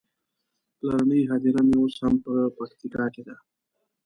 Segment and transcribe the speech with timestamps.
[0.77, 3.35] پلرنۍ هديره مې اوس هم په پکتيکا کې ده.